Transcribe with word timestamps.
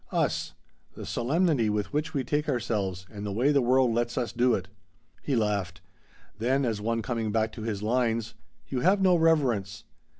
"Us. 0.11 0.55
The 0.95 1.05
solemnity 1.05 1.69
with 1.69 1.93
which 1.93 2.11
we 2.11 2.23
take 2.23 2.49
ourselves 2.49 3.05
and 3.11 3.23
the 3.23 3.31
way 3.31 3.51
the 3.51 3.61
world 3.61 3.93
lets 3.93 4.17
us 4.17 4.31
do 4.31 4.55
it." 4.55 4.67
He 5.21 5.35
laughed. 5.35 5.79
Then, 6.39 6.65
as 6.65 6.81
one 6.81 7.03
coming 7.03 7.31
back 7.31 7.51
to 7.51 7.61
his 7.61 7.83
lines: 7.83 8.33
"You 8.67 8.79
have 8.79 8.99
no 8.99 9.15
reverence." 9.15 9.83